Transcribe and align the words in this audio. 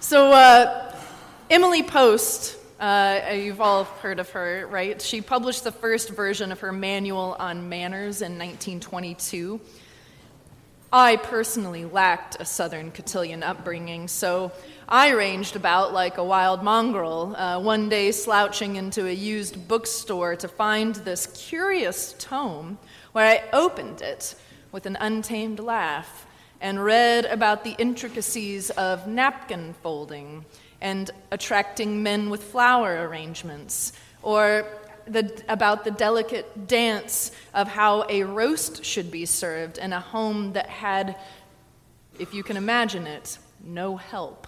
So, 0.00 0.30
uh, 0.30 0.94
Emily 1.50 1.82
Post, 1.82 2.56
uh, 2.78 3.32
you've 3.32 3.60
all 3.60 3.82
heard 3.82 4.20
of 4.20 4.30
her, 4.30 4.64
right? 4.68 5.02
She 5.02 5.20
published 5.20 5.64
the 5.64 5.72
first 5.72 6.10
version 6.10 6.52
of 6.52 6.60
her 6.60 6.70
manual 6.70 7.34
on 7.40 7.68
manners 7.68 8.22
in 8.22 8.38
1922. 8.38 9.60
I 10.92 11.16
personally 11.16 11.84
lacked 11.84 12.36
a 12.38 12.44
Southern 12.44 12.92
cotillion 12.92 13.42
upbringing, 13.42 14.06
so 14.06 14.52
I 14.88 15.10
ranged 15.10 15.56
about 15.56 15.92
like 15.92 16.16
a 16.16 16.24
wild 16.24 16.62
mongrel, 16.62 17.34
uh, 17.34 17.60
one 17.60 17.88
day 17.88 18.12
slouching 18.12 18.76
into 18.76 19.04
a 19.04 19.12
used 19.12 19.66
bookstore 19.66 20.36
to 20.36 20.46
find 20.46 20.94
this 20.94 21.26
curious 21.26 22.14
tome 22.20 22.78
where 23.10 23.26
I 23.26 23.42
opened 23.52 24.00
it 24.00 24.36
with 24.70 24.86
an 24.86 24.96
untamed 25.00 25.58
laugh 25.58 26.27
and 26.60 26.82
read 26.82 27.24
about 27.26 27.64
the 27.64 27.74
intricacies 27.78 28.70
of 28.70 29.06
napkin 29.06 29.74
folding 29.82 30.44
and 30.80 31.10
attracting 31.30 32.02
men 32.02 32.30
with 32.30 32.42
flower 32.42 33.08
arrangements, 33.08 33.92
or 34.22 34.66
the, 35.06 35.42
about 35.48 35.84
the 35.84 35.90
delicate 35.90 36.66
dance 36.66 37.32
of 37.54 37.68
how 37.68 38.04
a 38.08 38.22
roast 38.22 38.84
should 38.84 39.10
be 39.10 39.26
served 39.26 39.78
in 39.78 39.92
a 39.92 40.00
home 40.00 40.52
that 40.52 40.68
had, 40.68 41.16
if 42.18 42.34
you 42.34 42.42
can 42.42 42.56
imagine 42.56 43.06
it, 43.06 43.38
no 43.64 43.96
help. 43.96 44.46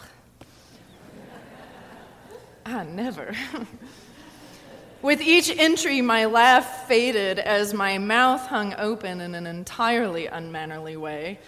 Ah, 2.66 2.84
never. 2.84 3.34
With 5.02 5.22
each 5.22 5.50
entry, 5.50 6.02
my 6.02 6.27
laugh 6.27 6.86
faded 6.86 7.38
as 7.38 7.72
my 7.72 7.97
mouth 7.97 8.47
hung 8.47 8.74
open 8.77 9.22
in 9.22 9.34
an 9.34 9.47
entirely 9.47 10.27
unmannerly 10.27 10.97
way. 10.98 11.38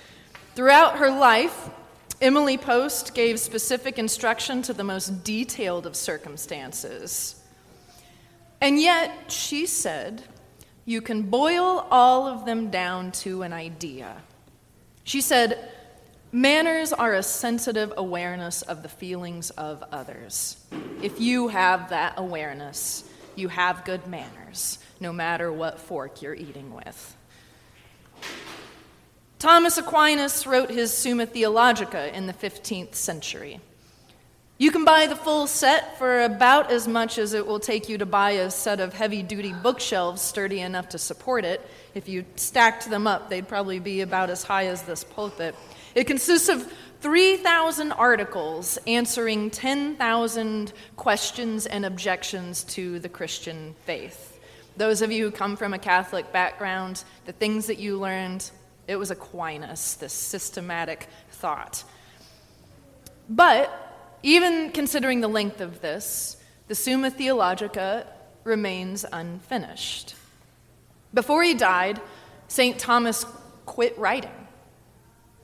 Throughout 0.54 0.98
her 0.98 1.10
life, 1.10 1.70
Emily 2.20 2.58
Post 2.58 3.14
gave 3.14 3.40
specific 3.40 3.98
instruction 3.98 4.60
to 4.62 4.74
the 4.74 4.84
most 4.84 5.24
detailed 5.24 5.86
of 5.86 5.96
circumstances. 5.96 7.40
And 8.60 8.80
yet, 8.80 9.32
she 9.32 9.66
said, 9.66 10.22
you 10.84 11.00
can 11.00 11.22
boil 11.22 11.86
all 11.90 12.26
of 12.26 12.44
them 12.44 12.70
down 12.70 13.12
to 13.12 13.42
an 13.42 13.52
idea. 13.52 14.16
She 15.04 15.20
said, 15.20 15.70
Manners 16.32 16.92
are 16.92 17.14
a 17.14 17.22
sensitive 17.22 17.92
awareness 17.96 18.62
of 18.62 18.82
the 18.82 18.88
feelings 18.88 19.50
of 19.50 19.82
others. 19.92 20.64
If 21.02 21.20
you 21.20 21.48
have 21.48 21.90
that 21.90 22.14
awareness, 22.16 23.04
you 23.36 23.48
have 23.48 23.84
good 23.84 24.06
manners, 24.06 24.78
no 24.98 25.12
matter 25.12 25.52
what 25.52 25.78
fork 25.78 26.22
you're 26.22 26.34
eating 26.34 26.74
with. 26.74 27.16
Thomas 29.42 29.76
Aquinas 29.76 30.46
wrote 30.46 30.70
his 30.70 30.96
Summa 30.96 31.26
Theologica 31.26 32.16
in 32.16 32.28
the 32.28 32.32
15th 32.32 32.94
century. 32.94 33.58
You 34.56 34.70
can 34.70 34.84
buy 34.84 35.08
the 35.08 35.16
full 35.16 35.48
set 35.48 35.98
for 35.98 36.22
about 36.22 36.70
as 36.70 36.86
much 36.86 37.18
as 37.18 37.32
it 37.32 37.44
will 37.44 37.58
take 37.58 37.88
you 37.88 37.98
to 37.98 38.06
buy 38.06 38.30
a 38.30 38.52
set 38.52 38.78
of 38.78 38.94
heavy 38.94 39.20
duty 39.20 39.52
bookshelves 39.52 40.22
sturdy 40.22 40.60
enough 40.60 40.90
to 40.90 40.98
support 40.98 41.44
it. 41.44 41.60
If 41.92 42.08
you 42.08 42.24
stacked 42.36 42.88
them 42.88 43.08
up, 43.08 43.28
they'd 43.28 43.48
probably 43.48 43.80
be 43.80 44.02
about 44.02 44.30
as 44.30 44.44
high 44.44 44.66
as 44.66 44.82
this 44.82 45.02
pulpit. 45.02 45.56
It 45.96 46.04
consists 46.04 46.48
of 46.48 46.72
3,000 47.00 47.90
articles 47.90 48.78
answering 48.86 49.50
10,000 49.50 50.72
questions 50.94 51.66
and 51.66 51.84
objections 51.84 52.62
to 52.62 53.00
the 53.00 53.08
Christian 53.08 53.74
faith. 53.86 54.38
Those 54.76 55.02
of 55.02 55.10
you 55.10 55.24
who 55.24 55.30
come 55.32 55.56
from 55.56 55.74
a 55.74 55.80
Catholic 55.80 56.32
background, 56.32 57.02
the 57.26 57.32
things 57.32 57.66
that 57.66 57.80
you 57.80 57.98
learned, 57.98 58.48
it 58.86 58.96
was 58.96 59.10
Aquinas, 59.10 59.96
this 59.96 60.12
systematic 60.12 61.08
thought. 61.30 61.84
But 63.28 63.70
even 64.22 64.70
considering 64.70 65.20
the 65.20 65.28
length 65.28 65.60
of 65.60 65.80
this, 65.80 66.36
the 66.68 66.74
Summa 66.74 67.10
Theologica 67.10 68.06
remains 68.44 69.04
unfinished. 69.12 70.14
Before 71.14 71.42
he 71.42 71.54
died, 71.54 72.00
St. 72.48 72.78
Thomas 72.78 73.24
quit 73.66 73.96
writing. 73.98 74.30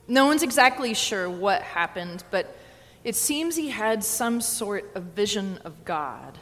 No 0.07 0.25
one's 0.25 0.43
exactly 0.43 0.93
sure 0.93 1.29
what 1.29 1.61
happened, 1.61 2.23
but 2.31 2.57
it 3.03 3.15
seems 3.15 3.55
he 3.55 3.69
had 3.69 4.03
some 4.03 4.41
sort 4.41 4.89
of 4.95 5.03
vision 5.03 5.59
of 5.63 5.85
God. 5.85 6.37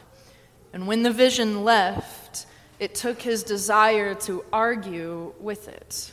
And 0.74 0.88
when 0.88 1.04
the 1.04 1.12
vision 1.12 1.64
left, 1.64 2.46
it 2.80 2.96
took 2.96 3.22
his 3.22 3.44
desire 3.44 4.16
to 4.16 4.44
argue 4.52 5.34
with 5.40 5.68
it. 5.68 6.12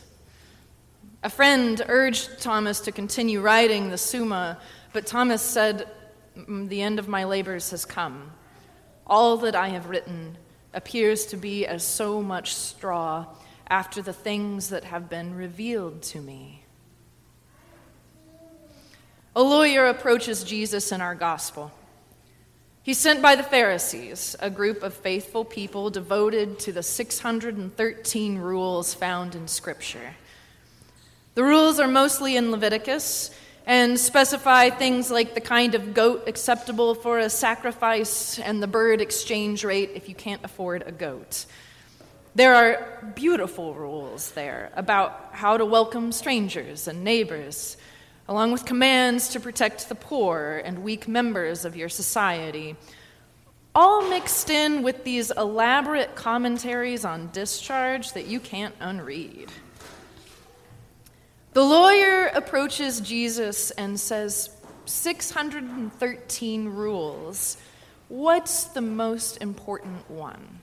A 1.24 1.30
friend 1.30 1.80
urged 1.88 2.42
Thomas 2.42 2.80
to 2.80 2.92
continue 2.92 3.40
writing 3.40 3.88
the 3.88 3.96
Summa, 3.96 4.58
but 4.92 5.06
Thomas 5.06 5.40
said, 5.40 5.88
mm, 6.36 6.68
The 6.68 6.82
end 6.82 6.98
of 6.98 7.08
my 7.08 7.24
labors 7.24 7.70
has 7.70 7.86
come. 7.86 8.30
All 9.06 9.38
that 9.38 9.54
I 9.56 9.68
have 9.68 9.88
written 9.88 10.36
appears 10.74 11.24
to 11.26 11.38
be 11.38 11.66
as 11.66 11.82
so 11.82 12.20
much 12.20 12.54
straw 12.54 13.24
after 13.68 14.02
the 14.02 14.12
things 14.12 14.68
that 14.68 14.84
have 14.84 15.08
been 15.08 15.34
revealed 15.34 16.02
to 16.02 16.20
me. 16.20 16.62
A 19.34 19.42
lawyer 19.42 19.86
approaches 19.86 20.44
Jesus 20.44 20.92
in 20.92 21.00
our 21.00 21.14
gospel. 21.14 21.72
He's 22.82 22.98
sent 22.98 23.22
by 23.22 23.34
the 23.34 23.42
Pharisees, 23.42 24.36
a 24.40 24.50
group 24.50 24.82
of 24.82 24.92
faithful 24.92 25.46
people 25.46 25.88
devoted 25.88 26.58
to 26.58 26.72
the 26.72 26.82
613 26.82 28.36
rules 28.36 28.92
found 28.92 29.34
in 29.34 29.48
Scripture. 29.48 30.16
The 31.34 31.42
rules 31.42 31.80
are 31.80 31.88
mostly 31.88 32.36
in 32.36 32.52
Leviticus 32.52 33.32
and 33.66 33.98
specify 33.98 34.70
things 34.70 35.10
like 35.10 35.34
the 35.34 35.40
kind 35.40 35.74
of 35.74 35.92
goat 35.92 36.28
acceptable 36.28 36.94
for 36.94 37.18
a 37.18 37.28
sacrifice 37.28 38.38
and 38.38 38.62
the 38.62 38.68
bird 38.68 39.00
exchange 39.00 39.64
rate 39.64 39.90
if 39.96 40.08
you 40.08 40.14
can't 40.14 40.44
afford 40.44 40.84
a 40.86 40.92
goat. 40.92 41.46
There 42.36 42.54
are 42.54 43.12
beautiful 43.16 43.74
rules 43.74 44.30
there 44.30 44.70
about 44.76 45.30
how 45.32 45.56
to 45.56 45.64
welcome 45.64 46.12
strangers 46.12 46.86
and 46.86 47.02
neighbors 47.02 47.78
along 48.28 48.52
with 48.52 48.64
commands 48.64 49.30
to 49.30 49.40
protect 49.40 49.88
the 49.88 49.96
poor 49.96 50.62
and 50.64 50.84
weak 50.84 51.08
members 51.08 51.64
of 51.64 51.74
your 51.74 51.88
society, 51.88 52.76
all 53.74 54.08
mixed 54.08 54.50
in 54.50 54.84
with 54.84 55.02
these 55.02 55.32
elaborate 55.32 56.14
commentaries 56.14 57.04
on 57.04 57.28
discharge 57.32 58.12
that 58.12 58.26
you 58.26 58.38
can't 58.38 58.74
unread. 58.78 59.50
The 61.54 61.62
lawyer 61.62 62.26
approaches 62.34 63.00
Jesus 63.00 63.70
and 63.70 63.98
says, 63.98 64.50
613 64.87 66.69
rules. 66.69 67.56
What's 68.09 68.65
the 68.65 68.81
most 68.81 69.38
important 69.41 70.10
one? 70.10 70.59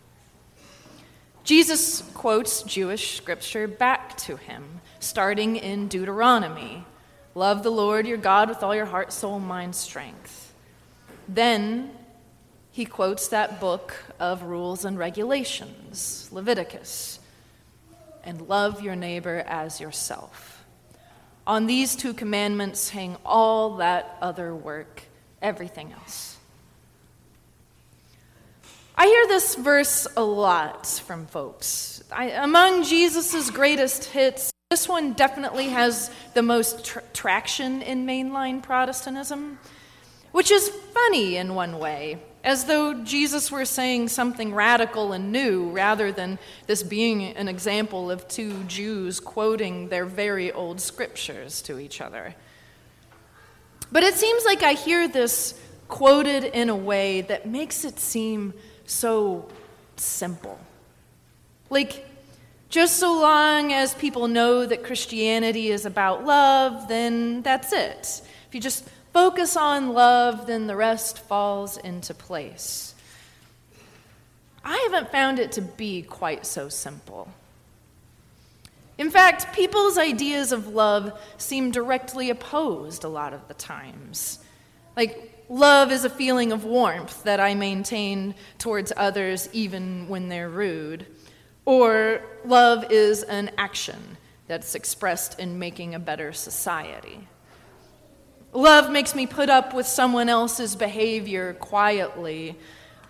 Jesus 1.46 2.04
quotes 2.14 2.62
Jewish 2.64 3.16
scripture 3.16 3.70
back 3.70 4.18
to 4.18 4.36
him, 4.36 4.82
starting 5.00 5.56
in 5.56 5.88
Deuteronomy 5.88 6.86
Love 7.34 7.64
the 7.64 7.72
Lord 7.72 8.06
your 8.06 8.18
God 8.18 8.50
with 8.50 8.62
all 8.62 8.76
your 8.76 8.86
heart, 8.86 9.14
soul, 9.14 9.40
mind, 9.40 9.74
strength. 9.74 10.54
Then 11.30 11.92
he 12.72 12.84
quotes 12.84 13.30
that 13.30 13.62
book 13.62 13.94
of 14.20 14.44
rules 14.44 14.84
and 14.84 15.00
regulations, 15.00 16.28
Leviticus, 16.34 17.20
and 18.26 18.50
love 18.50 18.82
your 18.82 18.98
neighbor 18.98 19.46
as 19.48 19.80
yourself. 19.80 20.61
On 21.52 21.66
these 21.66 21.98
two 21.98 22.14
commandments 22.14 22.88
hang 22.92 23.18
all 23.26 23.76
that 23.76 24.18
other 24.22 24.56
work, 24.56 25.02
everything 25.42 25.92
else. 25.92 26.38
I 28.96 29.06
hear 29.08 29.28
this 29.28 29.56
verse 29.56 30.08
a 30.16 30.24
lot 30.24 30.88
from 30.88 31.26
folks. 31.26 32.06
I, 32.10 32.30
among 32.30 32.86
Jesus' 32.86 33.50
greatest 33.50 34.06
hits, 34.06 34.50
this 34.70 34.88
one 34.88 35.12
definitely 35.12 35.68
has 35.68 36.10
the 36.36 36.42
most 36.42 36.86
tr- 36.86 37.00
traction 37.12 37.82
in 37.82 38.06
mainline 38.06 38.64
Protestantism, 38.64 39.60
which 40.32 40.52
is 40.52 40.70
funny 40.70 41.36
in 41.36 41.54
one 41.54 41.80
way, 41.80 42.18
as 42.44 42.66
though 42.66 42.94
Jesus 43.04 43.52
were 43.52 43.66
saying 43.66 44.08
something 44.08 44.54
radical 44.54 45.14
and 45.14 45.32
new 45.32 45.70
rather 45.70 46.12
than 46.12 46.40
this 46.68 46.82
being 46.82 47.24
an 47.24 47.48
example 47.48 48.10
of 48.10 48.28
two 48.28 48.64
Jews 48.64 49.20
quoting 49.20 49.90
their 49.90 50.06
very 50.06 50.52
old 50.52 50.82
scriptures 50.82 51.62
to 51.64 51.78
each 51.78 52.02
other. 52.02 52.36
But 53.92 54.04
it 54.04 54.16
seems 54.16 54.44
like 54.46 54.64
I 54.64 54.74
hear 54.74 55.08
this 55.08 55.60
quoted 55.88 56.46
in 56.46 56.70
a 56.70 56.76
way 56.76 57.22
that 57.22 57.46
makes 57.46 57.84
it 57.84 58.00
seem 58.00 58.54
so 58.86 59.48
simple. 59.98 60.60
Like, 61.70 62.08
just 62.70 62.98
so 62.98 63.20
long 63.20 63.74
as 63.74 63.94
people 63.96 64.30
know 64.30 64.66
that 64.66 64.84
Christianity 64.84 65.70
is 65.70 65.86
about 65.86 66.26
love, 66.26 66.88
then 66.88 67.42
that's 67.42 67.74
it. 67.74 68.22
If 68.48 68.56
you 68.56 68.62
just 68.62 68.88
focus 69.14 69.56
on 69.56 69.94
love, 69.94 70.48
then 70.48 70.68
the 70.68 70.76
rest 70.76 71.20
falls 71.20 71.78
into 71.78 72.14
place. 72.14 72.96
I 74.64 74.78
haven't 74.92 75.12
found 75.12 75.40
it 75.40 75.52
to 75.54 75.62
be 75.62 76.04
quite 76.04 76.46
so 76.46 76.70
simple. 76.70 77.30
In 78.98 79.10
fact, 79.10 79.54
people's 79.54 79.98
ideas 79.98 80.52
of 80.52 80.68
love 80.68 81.20
seem 81.38 81.72
directly 81.72 82.30
opposed 82.30 83.04
a 83.04 83.10
lot 83.10 83.34
of 83.34 83.48
the 83.48 83.56
times. 83.56 84.40
Like, 84.96 85.44
love 85.50 85.92
is 85.92 86.06
a 86.06 86.10
feeling 86.10 86.52
of 86.52 86.66
warmth 86.66 87.24
that 87.24 87.40
I 87.40 87.56
maintain 87.56 88.36
towards 88.60 88.94
others 88.96 89.50
even 89.54 90.08
when 90.08 90.30
they're 90.30 90.50
rude. 90.50 91.08
Or 91.66 92.22
love 92.46 92.92
is 92.92 93.24
an 93.24 93.52
action 93.58 94.18
that's 94.48 94.76
expressed 94.76 95.40
in 95.40 95.58
making 95.58 95.96
a 95.96 96.00
better 96.00 96.32
society. 96.32 97.28
Love 98.54 98.92
makes 98.92 99.16
me 99.16 99.26
put 99.26 99.50
up 99.50 99.74
with 99.74 99.88
someone 99.88 100.28
else's 100.28 100.76
behavior 100.76 101.54
quietly. 101.54 102.58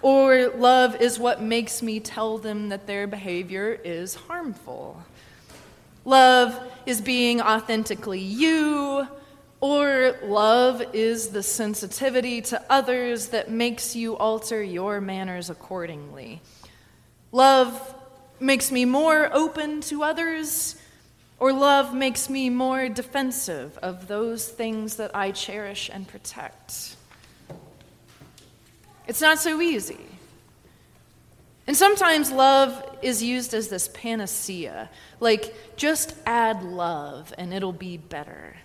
Or 0.01 0.49
love 0.49 1.01
is 1.01 1.19
what 1.19 1.41
makes 1.41 1.81
me 1.81 1.99
tell 1.99 2.37
them 2.37 2.69
that 2.69 2.87
their 2.87 3.07
behavior 3.07 3.79
is 3.83 4.15
harmful. 4.15 5.03
Love 6.05 6.59
is 6.85 7.01
being 7.01 7.41
authentically 7.41 8.19
you, 8.19 9.07
or 9.59 10.15
love 10.23 10.83
is 10.93 11.29
the 11.29 11.43
sensitivity 11.43 12.41
to 12.41 12.61
others 12.69 13.27
that 13.27 13.51
makes 13.51 13.95
you 13.95 14.17
alter 14.17 14.63
your 14.63 14.99
manners 14.99 15.51
accordingly. 15.51 16.41
Love 17.31 17.95
makes 18.39 18.71
me 18.71 18.85
more 18.85 19.29
open 19.31 19.81
to 19.81 20.01
others, 20.01 20.80
or 21.41 21.51
love 21.51 21.91
makes 21.91 22.29
me 22.29 22.51
more 22.51 22.87
defensive 22.87 23.75
of 23.79 24.07
those 24.07 24.47
things 24.47 24.97
that 24.97 25.09
I 25.15 25.31
cherish 25.31 25.89
and 25.91 26.07
protect. 26.07 26.95
It's 29.07 29.21
not 29.21 29.39
so 29.39 29.59
easy. 29.59 29.97
And 31.65 31.75
sometimes 31.75 32.31
love 32.31 32.99
is 33.01 33.23
used 33.23 33.55
as 33.55 33.69
this 33.69 33.89
panacea, 33.91 34.91
like 35.19 35.75
just 35.75 36.13
add 36.27 36.61
love 36.61 37.33
and 37.39 37.55
it'll 37.55 37.73
be 37.73 37.97
better. 37.97 38.57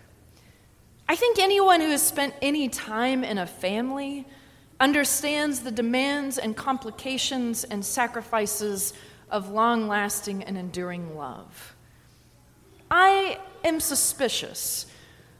I 1.08 1.16
think 1.16 1.38
anyone 1.38 1.80
who 1.80 1.88
has 1.88 2.02
spent 2.02 2.34
any 2.42 2.68
time 2.68 3.24
in 3.24 3.38
a 3.38 3.46
family 3.46 4.26
understands 4.78 5.60
the 5.60 5.70
demands 5.70 6.36
and 6.36 6.54
complications 6.54 7.64
and 7.64 7.82
sacrifices 7.82 8.92
of 9.30 9.48
long 9.48 9.88
lasting 9.88 10.44
and 10.44 10.58
enduring 10.58 11.16
love. 11.16 11.75
I 12.90 13.38
am 13.64 13.80
suspicious 13.80 14.86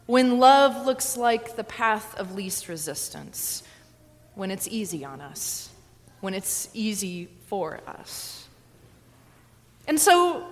when 0.06 0.38
love 0.38 0.86
looks 0.86 1.16
like 1.16 1.56
the 1.56 1.64
path 1.64 2.16
of 2.18 2.34
least 2.34 2.68
resistance, 2.68 3.62
when 4.34 4.50
it's 4.50 4.68
easy 4.68 5.04
on 5.04 5.20
us, 5.20 5.70
when 6.20 6.34
it's 6.34 6.68
easy 6.74 7.28
for 7.46 7.80
us. 7.86 8.46
And 9.88 10.00
so 10.00 10.46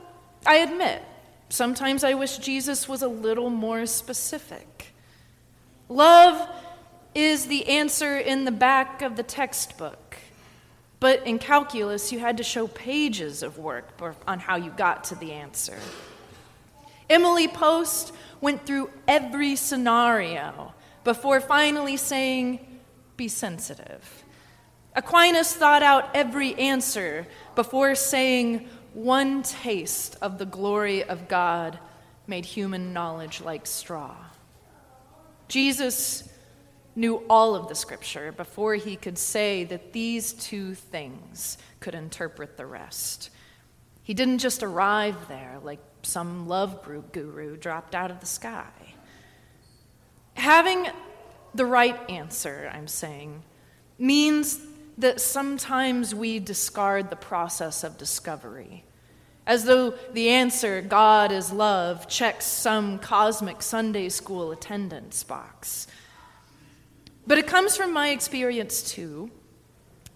I 0.46 0.56
admit, 0.56 1.02
sometimes 1.48 2.04
I 2.04 2.14
wish 2.14 2.38
Jesus 2.38 2.88
was 2.88 3.02
a 3.02 3.08
little 3.08 3.50
more 3.50 3.86
specific. 3.86 4.92
Love 5.88 6.48
is 7.14 7.46
the 7.46 7.68
answer 7.68 8.18
in 8.18 8.44
the 8.44 8.52
back 8.52 9.02
of 9.02 9.16
the 9.16 9.22
textbook. 9.22 10.16
But 11.00 11.26
in 11.26 11.38
calculus, 11.38 12.12
you 12.12 12.18
had 12.18 12.38
to 12.38 12.42
show 12.42 12.66
pages 12.66 13.42
of 13.42 13.58
work 13.58 13.88
on 14.26 14.40
how 14.40 14.56
you 14.56 14.70
got 14.70 15.04
to 15.04 15.14
the 15.14 15.32
answer. 15.32 15.78
Emily 17.08 17.48
Post 17.48 18.12
went 18.40 18.66
through 18.66 18.90
every 19.06 19.56
scenario 19.56 20.74
before 21.02 21.40
finally 21.40 21.96
saying, 21.96 22.80
Be 23.16 23.28
sensitive. 23.28 24.24
Aquinas 24.94 25.54
thought 25.54 25.82
out 25.82 26.10
every 26.14 26.54
answer 26.54 27.26
before 27.54 27.94
saying, 27.94 28.68
One 28.92 29.42
taste 29.42 30.16
of 30.22 30.38
the 30.38 30.46
glory 30.46 31.04
of 31.04 31.28
God 31.28 31.78
made 32.26 32.44
human 32.44 32.92
knowledge 32.92 33.40
like 33.40 33.66
straw. 33.66 34.14
Jesus 35.48 36.28
knew 36.96 37.22
all 37.28 37.54
of 37.54 37.68
the 37.68 37.74
scripture 37.74 38.32
before 38.32 38.74
he 38.74 38.96
could 38.96 39.18
say 39.18 39.64
that 39.64 39.92
these 39.92 40.32
two 40.32 40.74
things 40.74 41.58
could 41.80 41.94
interpret 41.94 42.56
the 42.56 42.66
rest. 42.66 43.30
He 44.02 44.14
didn't 44.14 44.38
just 44.38 44.62
arrive 44.62 45.28
there 45.28 45.58
like 45.62 45.80
some 46.04 46.46
love 46.46 46.82
group 46.82 47.12
guru 47.12 47.56
dropped 47.56 47.94
out 47.94 48.10
of 48.10 48.20
the 48.20 48.26
sky. 48.26 48.70
Having 50.34 50.88
the 51.54 51.66
right 51.66 51.98
answer, 52.10 52.70
I'm 52.72 52.88
saying, 52.88 53.42
means 53.98 54.60
that 54.98 55.20
sometimes 55.20 56.14
we 56.14 56.38
discard 56.38 57.10
the 57.10 57.16
process 57.16 57.84
of 57.84 57.98
discovery 57.98 58.84
as 59.46 59.64
though 59.64 59.90
the 60.12 60.30
answer, 60.30 60.80
God 60.80 61.30
is 61.30 61.52
love, 61.52 62.08
checks 62.08 62.46
some 62.46 62.98
cosmic 62.98 63.60
Sunday 63.60 64.08
school 64.08 64.52
attendance 64.52 65.22
box. 65.22 65.86
But 67.26 67.38
it 67.38 67.46
comes 67.46 67.76
from 67.76 67.92
my 67.92 68.10
experience, 68.10 68.82
too, 68.82 69.30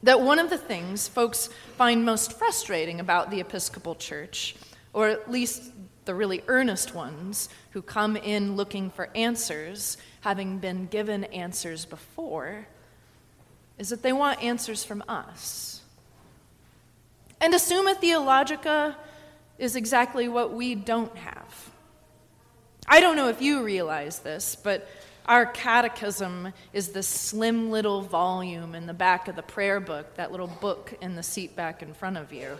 that 0.03 0.21
one 0.21 0.39
of 0.39 0.51
the 0.51 0.59
things 0.59 1.09
folks 1.09 1.51
find 1.77 2.05
most 2.05 2.39
frustrating 2.39 3.01
about 3.01 3.31
the 3.31 3.41
Episcopal 3.41 3.95
Church, 3.97 4.57
or 4.93 5.09
at 5.09 5.31
least 5.31 5.73
the 6.05 6.15
really 6.15 6.43
earnest 6.49 6.95
ones 6.95 7.49
who 7.73 7.83
come 7.83 8.17
in 8.17 8.57
looking 8.57 8.91
for 8.91 9.11
answers, 9.15 9.99
having 10.23 10.59
been 10.59 10.87
given 10.87 11.25
answers 11.25 11.85
before, 11.85 12.67
is 13.79 13.91
that 13.91 14.03
they 14.03 14.13
want 14.13 14.43
answers 14.43 14.85
from 14.85 15.05
us. 15.09 15.83
And 17.41 17.55
a 17.55 17.59
Summa 17.59 17.95
Theologica 17.95 18.97
is 19.59 19.77
exactly 19.77 20.29
what 20.29 20.53
we 20.53 20.75
don't 20.75 21.15
have. 21.17 21.71
I 22.87 23.01
don't 23.01 23.17
know 23.17 23.29
if 23.29 23.43
you 23.43 23.63
realize 23.63 24.21
this, 24.21 24.57
but 24.57 24.89
our 25.27 25.45
catechism 25.45 26.55
is 26.73 26.89
this 26.89 27.07
slim 27.07 27.71
little 27.71 28.01
volume 28.01 28.75
in 28.75 28.87
the 28.87 28.95
back 28.95 29.29
of 29.29 29.37
the 29.37 29.43
prayer 29.43 29.79
book, 29.79 30.15
that 30.15 30.31
little 30.31 30.47
book 30.47 30.95
in 31.03 31.15
the 31.17 31.23
seat 31.23 31.55
back 31.55 31.83
in 31.83 31.93
front 31.93 32.17
of 32.17 32.33
you. 32.33 32.59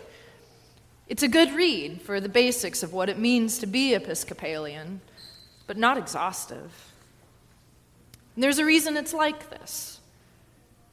It's 1.09 1.23
a 1.23 1.27
good 1.27 1.53
read 1.55 2.03
for 2.03 2.21
the 2.21 2.29
basics 2.29 2.83
of 2.83 2.93
what 2.93 3.09
it 3.09 3.17
means 3.17 3.57
to 3.59 3.65
be 3.65 3.95
Episcopalian, 3.95 5.01
but 5.65 5.75
not 5.75 5.97
exhaustive. 5.97 6.71
And 8.35 8.43
there's 8.43 8.59
a 8.59 8.65
reason 8.65 8.95
it's 8.95 9.13
like 9.13 9.49
this. 9.49 9.99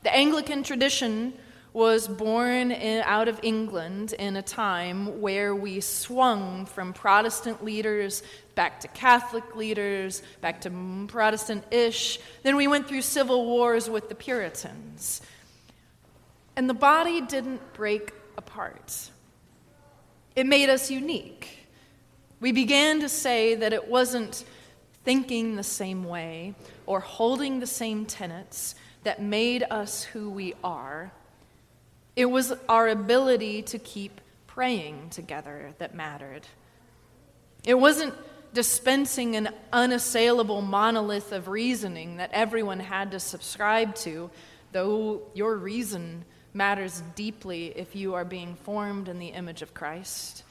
The 0.05 0.15
Anglican 0.15 0.63
tradition 0.63 1.35
was 1.75 2.09
born 2.09 2.73
in, 2.73 3.03
out 3.05 3.29
of 3.29 3.39
England 3.43 4.15
in 4.19 4.37
a 4.37 4.43
time 4.43 5.21
where 5.21 5.55
we 5.55 5.81
swung 5.81 6.65
from 6.65 6.95
Protestant 6.95 7.63
leaders 7.63 8.23
back 8.55 8.81
to 8.81 8.89
Catholic 8.89 9.55
leaders, 9.55 10.23
back 10.41 10.63
to 10.63 10.71
Protestant 11.09 11.63
ish. 11.71 12.19
Then 12.43 12.57
we 12.57 12.67
went 12.67 12.89
through 12.89 13.03
civil 13.03 13.45
wars 13.45 13.91
with 13.91 14.09
the 14.09 14.15
Puritans. 14.15 15.21
And 16.57 16.71
the 16.71 16.75
body 16.75 17.21
didn't 17.21 17.75
break 17.75 18.15
apart, 18.39 19.11
it 20.37 20.47
made 20.47 20.71
us 20.71 20.91
unique. 20.91 21.67
We 22.39 22.53
began 22.53 23.01
to 23.01 23.09
say 23.09 23.57
that 23.57 23.73
it 23.73 23.89
wasn't 23.89 24.45
thinking 25.05 25.57
the 25.57 25.65
same 25.65 26.05
way 26.05 26.55
or 26.85 27.01
holding 27.01 27.59
the 27.59 27.67
same 27.67 28.07
tenets 28.07 28.75
that 29.03 29.21
made 29.21 29.65
us 29.71 30.05
who 30.05 30.31
we 30.31 30.55
are 30.63 31.11
it 32.17 32.31
was 32.31 32.55
our 32.67 32.89
ability 32.89 33.61
to 33.63 33.79
keep 33.79 34.23
praying 34.47 35.11
together 35.11 35.75
that 35.79 35.95
mattered. 35.95 36.47
It 37.65 37.75
wasn't 37.75 38.15
dispensing 38.55 39.37
an 39.37 39.51
unassailable 39.71 40.63
monolith 40.63 41.31
of 41.31 41.49
reasoning 41.49 42.17
that 42.17 42.31
everyone 42.33 42.81
had 42.81 43.11
to 43.11 43.21
subscribe 43.21 43.95
to, 43.97 44.31
though 44.73 45.21
your 45.35 45.57
reason 45.57 46.25
matters 46.57 47.03
deeply 47.15 47.67
if 47.77 47.95
you 47.95 48.15
are 48.15 48.25
being 48.25 48.55
formed 48.55 49.09
in 49.09 49.19
the 49.19 49.29
image 49.29 49.63
of 49.63 49.75
Christ. 49.75 50.43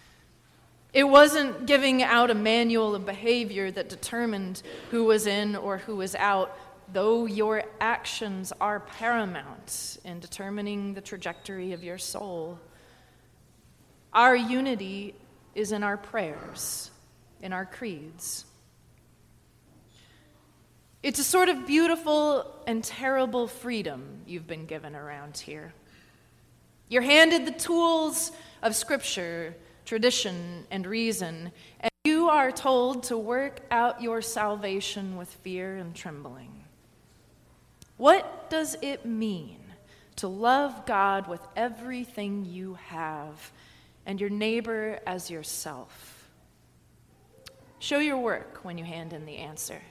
It 0.93 1.03
wasn't 1.03 1.65
giving 1.65 2.03
out 2.03 2.31
a 2.31 2.35
manual 2.35 2.95
of 2.95 3.05
behavior 3.05 3.69
that 3.71 3.89
determined 3.89 4.61
who 4.91 5.03
was 5.03 5.27
in 5.27 5.55
or 5.55 5.77
who 5.79 5.97
was 5.97 6.15
out, 6.15 6.57
though 6.93 7.25
your 7.25 7.63
actions 7.81 8.53
are 8.61 8.79
paramount 8.79 9.97
in 10.05 10.19
determining 10.19 10.93
the 10.93 11.01
trajectory 11.01 11.73
of 11.73 11.83
your 11.83 11.97
soul. 11.97 12.59
Our 14.13 14.35
unity 14.35 15.15
is 15.53 15.73
in 15.73 15.83
our 15.83 15.97
prayers, 15.97 16.91
in 17.41 17.51
our 17.51 17.65
creeds. 17.65 18.45
It's 21.03 21.19
a 21.19 21.23
sort 21.23 21.49
of 21.49 21.67
beautiful 21.67 22.51
and 22.65 22.83
terrible 22.83 23.47
freedom 23.47 24.21
you've 24.25 24.47
been 24.47 24.65
given 24.65 24.95
around 24.95 25.37
here. 25.37 25.73
You're 26.87 27.01
handed 27.01 27.45
the 27.45 27.51
tools 27.51 28.31
of 28.61 28.75
Scripture, 28.75 29.55
tradition, 29.85 30.65
and 30.69 30.85
reason, 30.85 31.51
and 31.79 31.91
you 32.03 32.29
are 32.29 32.51
told 32.51 33.03
to 33.03 33.17
work 33.17 33.61
out 33.71 34.01
your 34.01 34.21
salvation 34.21 35.17
with 35.17 35.29
fear 35.29 35.77
and 35.77 35.95
trembling. 35.95 36.63
What 37.97 38.49
does 38.49 38.77
it 38.81 39.05
mean 39.05 39.59
to 40.17 40.27
love 40.27 40.85
God 40.85 41.27
with 41.27 41.41
everything 41.55 42.45
you 42.45 42.75
have 42.75 43.51
and 44.05 44.21
your 44.21 44.29
neighbor 44.29 44.99
as 45.07 45.31
yourself? 45.31 46.29
Show 47.79 47.99
your 47.99 48.17
work 48.17 48.59
when 48.63 48.77
you 48.77 48.85
hand 48.85 49.13
in 49.13 49.25
the 49.25 49.37
answer. 49.37 49.81